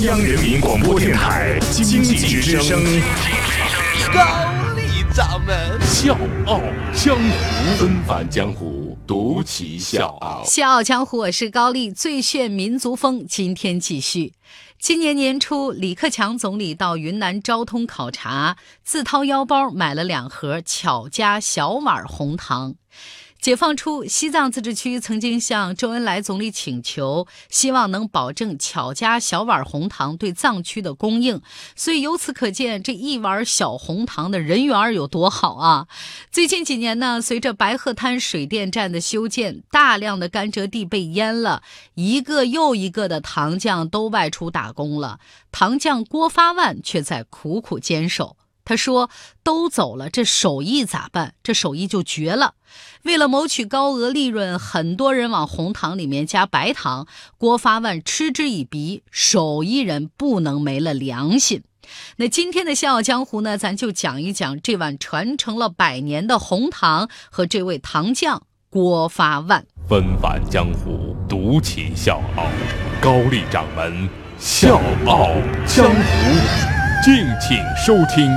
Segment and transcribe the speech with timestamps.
[0.00, 2.82] 央人民广播电台经济之声，
[4.12, 6.60] 高丽掌门笑傲
[6.92, 10.42] 江湖，纷返江湖，独骑笑傲。
[10.44, 13.24] 笑傲江湖，我是高丽，最炫民族风。
[13.28, 14.32] 今天继续。
[14.78, 22.74] 今年年初，李克强总理到云南昭通考察，自掏腰包买了两盒巧家小碗红糖。
[23.42, 31.42] 解放初，西藏自治区曾经向周恩来总理请求，希望能保证巧家小碗红糖对藏区的供应。
[31.74, 35.88] 所以由此可见，这一碗小红糖的人缘有多好啊！
[36.30, 45.18] 最近几年呢，随着白鹤滩水电站的修建，大量的甘蔗地被淹了，一个又一个的糖匠都外出打工了，
[45.50, 48.36] 糖匠郭发万却在苦苦坚守。
[48.64, 49.10] 他说
[49.42, 51.34] ：“都走了，这手艺咋办？
[51.42, 52.54] 这手艺就绝了。
[53.02, 57.06] 为了谋取高额利润，很多人往红糖里面加白糖。
[57.36, 61.64] 郭发万嗤之以鼻，手艺人不能没了良心。
[62.16, 69.66] 那今天的《笑傲江湖》呢，咱就讲一讲这碗传承了百年的红糖和这位糖匠郭发万。
[69.88, 72.46] 纷繁江湖，独起笑傲，
[73.02, 75.32] 高丽掌门笑傲
[75.66, 78.30] 江湖，敬请收听。”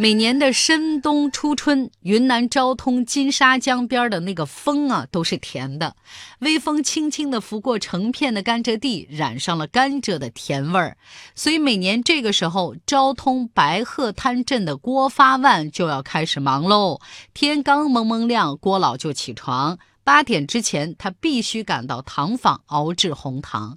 [0.00, 5.94] 每年的深冬初春，云南昭通金沙江边的那个风啊，都是甜的。
[6.38, 10.96] 微风轻轻地拂过成片的甘蔗地，染上了甘蔗的甜味儿。
[11.34, 16.98] 所以每年这个时候，昭通白鹤滩镇的郭发万就要开始忙喽。
[17.34, 23.76] 天刚蒙蒙亮，郭老就起床，八点之前他必须赶到糖坊熬制红糖。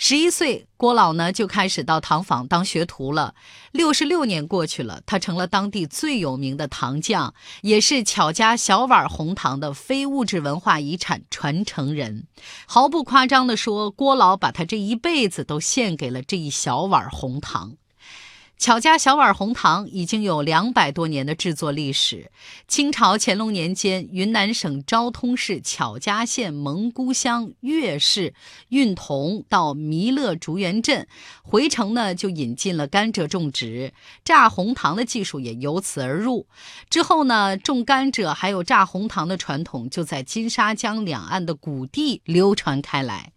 [0.00, 3.34] 十一岁，郭老呢就开始到糖坊当学徒了。
[3.72, 12.28] 六十六年过去了，他成了当地最有名的糖匠，也是巧家小碗红糖的非物质文化遗产传承人。
[12.66, 17.77] 毫不夸张地说，郭老把他这一辈子都献给了这一小碗红糖。
[18.58, 22.32] 巧家小碗红糖已经有两百多年的制作历史。
[22.66, 28.34] 清朝乾隆年间，云南省昭通市巧家县蒙古乡岳氏
[28.70, 31.06] 运铜到弥勒竹园镇，
[31.42, 33.92] 回城呢就引进了甘蔗种植，
[34.24, 36.48] 榨红糖的技术也由此而入。
[36.90, 43.32] 之后呢，种甘蔗还有榨红糖的传统就在金沙江两岸的谷地流传开来。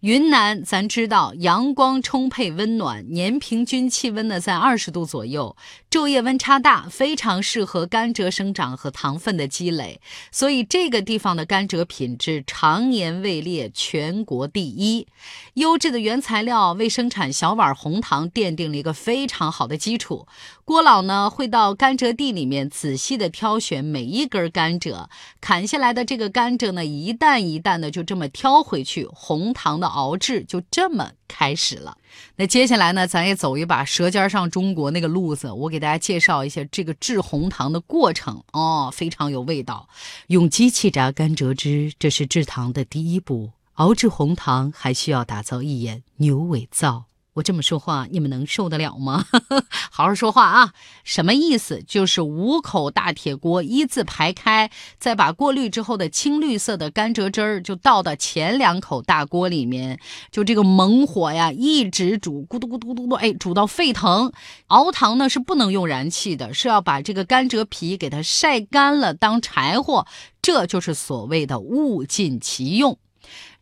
[0.00, 5.54] 云南，咱知道阳光充沛、温暖，年平均气温呢在二十度左右，
[5.90, 10.00] 昼夜温差大，非常适合甘蔗生长和糖分的积累。
[10.30, 15.08] 所以这个地方的甘蔗品质常年位列全国第一。
[15.54, 20.28] 优质的原材料为生产小碗红糖奠定了一个非常好的基础。
[20.64, 25.06] 郭老呢会到甘蔗地里面仔细的挑选每一根甘蔗，
[25.40, 31.96] 砍下来的这个甘蔗呢一担一担的就这么挑回去，红糖的熬制就这么开始了。
[32.36, 39.88] 那接下来呢，咱也走一把《舌尖上中国》那个路子，我给大家介绍一下这个制红糖的过程哦，非常有味道。
[40.28, 43.50] 用机器榨甘蔗汁，这是制糖的第一步。
[43.74, 47.09] 熬制红糖还需要打造一眼牛尾皂。
[47.40, 49.24] 我这么说话，你们能受得了吗？
[49.90, 50.74] 好好说话啊！
[51.04, 51.82] 什么意思？
[51.86, 59.98] 就是五口大铁锅一字排开，再把过滤之后的青绿色的甘蔗汁儿就倒到前两口大锅里面，
[60.30, 64.30] 就这个猛火呀，一直煮，咕嘟咕嘟嘟嘟，哎，煮到沸腾。
[64.66, 70.06] 熬糖呢是不能用燃气的，是要把这个甘蔗皮给它晒干了当柴火，
[70.42, 72.98] 这就是所谓的物尽其用。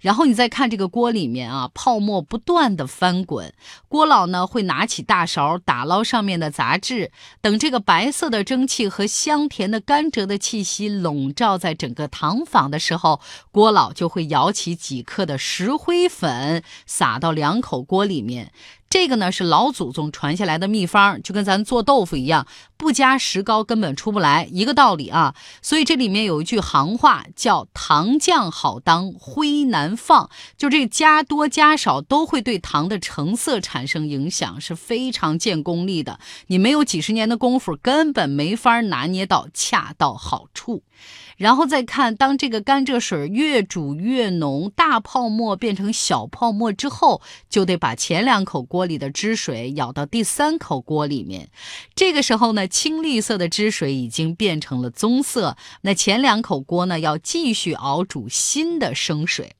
[0.00, 3.52] 然后你再看这个锅里面啊，泡沫不断的翻滚。
[3.88, 7.10] 郭老呢会拿起大勺打捞上面的杂质，
[7.40, 13.20] 等这个白色的蒸汽和香甜的甘蔗的气息笼罩在整个糖坊的时候，
[13.50, 18.52] 郭老就会舀起几克的石灰粉撒到两口锅里面。
[18.90, 22.46] 这个呢是老祖宗传下来的秘方，就跟咱做豆腐一样，
[22.78, 25.34] 不加石膏根本出不来，一个道理啊。
[25.60, 36.20] 所以这里面有一句行话叫“糖酱好当灰难放”，就这加多加少都会对糖的成色产生影响，是非常见功力的。
[36.46, 40.84] 你没有几十年的功夫，根本没法拿捏到恰到好处。
[41.36, 51.48] 然后再看，当这个甘蔗水越煮越浓，大泡沫变成小泡沫之后，就得把前两口锅里的汁水舀到第三口锅里面。
[51.94, 59.56] 这个时候呢，青绿色的汁水已经变成了棕色，那前两口锅呢，要继续熬煮新的生水。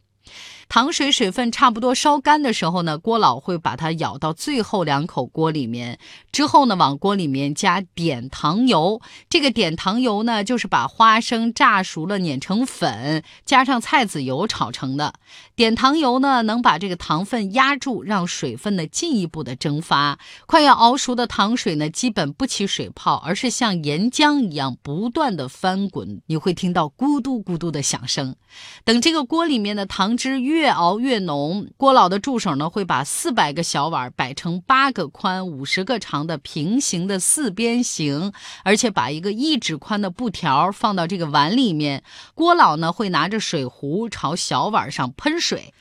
[0.68, 5.98] 糖水水分差不多烧干的时候呢，郭老会把它舀到最后两口锅里面，
[6.30, 9.00] 之后呢，往锅里面加点糖油。
[9.30, 15.14] 这个点糖油呢，就是把花生炸熟了碾成粉，加上菜籽油炒成的。
[15.56, 20.18] 点糖油呢，能把这个糖分压住，让水分呢进一步的蒸发。
[20.46, 28.36] 快要熬熟的糖水呢，基本不起水泡，而是像岩浆一样不断的翻滚，你会听到咕嘟咕嘟的响声。
[28.84, 38.32] 等这个锅里面的糖汁越越熬越浓，郭老的助手呢会把四百个小碗摆成八个宽、五十个长的平行的四边形，
[38.64, 42.02] 而且把一个一指宽的布条放到这个碗里面。
[42.34, 45.72] 郭老呢会拿着水壶朝小碗上喷水。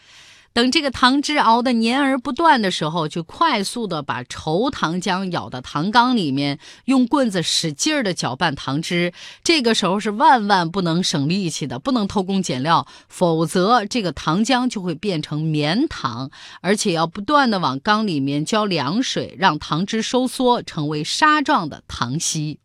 [0.58, 9.14] 等这个糖汁熬得黏而不断的时候，就快速的把稠糖浆舀到糖缸里面，用棍子使劲儿的搅拌糖汁。
[9.44, 16.32] 这个时候是万万不能省力气的，不能偷工减料，否则这个糖浆就会变成绵糖。
[16.62, 22.58] 而且要不断的往缸里面浇凉水，让糖汁收缩，成为沙状的糖稀。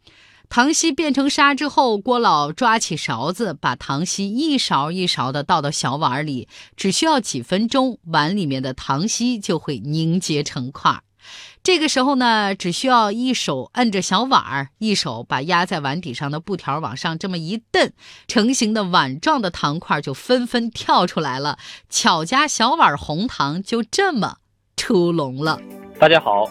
[0.53, 6.47] 糖稀变成沙之后，郭老抓起勺子，把糖稀一勺一勺的倒到小碗里，
[6.77, 11.01] 只需要几分钟，碗里面的糖稀就会凝结成块。
[11.63, 17.91] 这个时候呢，只需要一手摁着小碗儿，一手把压在碗底上的布条往上这么一蹬，
[18.29, 21.57] 成型的碗状的糖块就纷纷跳出来了。
[21.89, 24.37] 巧家小碗红糖就这么
[24.77, 25.59] 出笼了。
[25.99, 26.51] 大家好。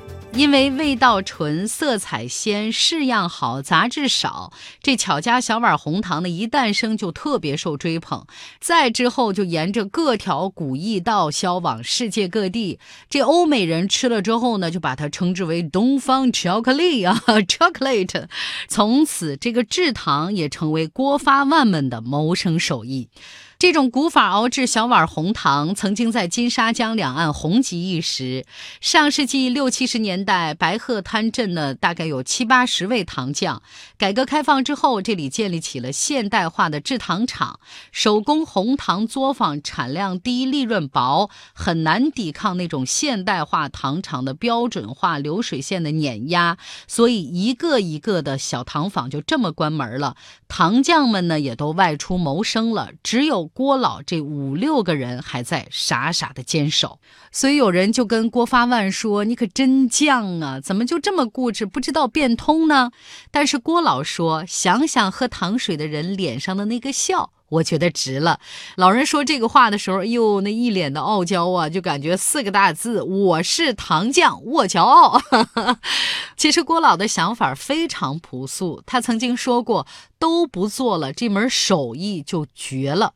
[0.33, 4.51] 因为味道纯、色彩鲜、式样好、杂质少，
[4.81, 8.25] 这巧家小碗红糖呢一诞生就特别受追捧。
[8.59, 12.79] 再之后就沿着各条古驿道销往世界各地。
[13.09, 18.27] 这欧美人吃了之后呢，就把它称之为东方 巧克力啊，chocolate。
[18.67, 23.09] 从此，这个制糖也成为郭发万们的谋生手艺。
[23.61, 28.43] 这种古法熬制小碗红糖，曾经在金沙江两岸红极一时。
[28.79, 33.61] 上世纪六七十年代，白鹤滩镇呢，大概有七八十位糖匠。
[33.99, 37.59] 改革开放之后，这里建立起了现代化的制糖厂。
[37.91, 46.57] 手工红糖作坊产量低、利润薄，很难抵抗那种现代化糖厂的标准化流水线的碾压，
[46.87, 50.15] 所以一个一个的小糖坊就这么关门了。
[50.47, 53.50] 糖匠们呢，也都外出谋生了，只有。
[53.53, 56.99] 郭老这五六个人还在傻傻的坚守，
[57.31, 62.91] 所以有人就跟郭发万说：“你可真犟啊，怎么就这么固执，不知道变通呢？”
[63.31, 68.39] 但是郭老说：“想想喝糖水的人脸上的那个笑。”我觉得值了。
[68.77, 75.21] 老人说这个话的时候，哎呦，那一脸的傲娇啊，就感觉四个大字：我是糖匠，我骄傲。
[76.37, 79.85] 其实郭老的想法非常朴素，他曾经说过：
[80.17, 83.15] 都不做了，这门手艺就绝了。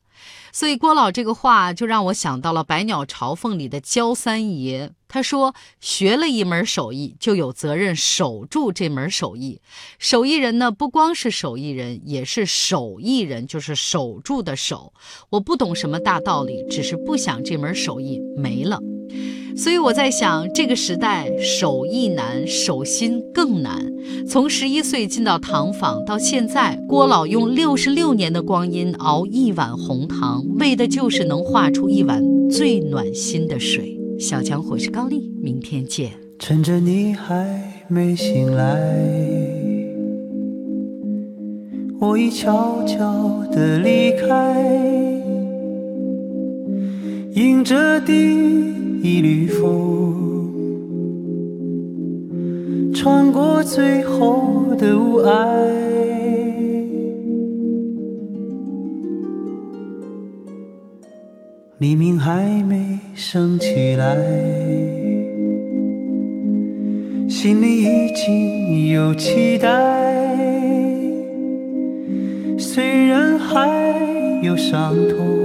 [0.51, 4.91] 所以郭老这个话就让我想到了《百鸟朝凤》里的焦三爷。
[5.07, 9.62] 他说：“学了一门手艺，就有责任守住这门手艺。
[9.97, 14.94] 手艺人呢，不光是手艺人，也是手艺人，就是守住的守。
[15.29, 18.79] 我不懂什么大道理，只是不想这门手艺没了。
[19.57, 23.85] 所以我在想，这个时代手艺难，手心更难。
[24.27, 36.12] 从十一岁进到糖坊到现在，郭老用六十六年的光阴熬一碗红糖，为的就是能化出一碗最暖心的水。”小强，我是高丽，明天见。
[36.38, 38.75] 趁着你还没醒来，
[42.00, 44.62] 我已悄悄地离开，
[47.33, 48.13] 迎着第
[49.05, 50.51] 一缕风，
[52.91, 55.29] 穿过最后的雾霭。
[61.77, 64.17] 黎明还没升起来，
[67.29, 69.69] 心里已经有期待。
[72.57, 73.69] 虽然还
[74.41, 75.44] 有伤痛，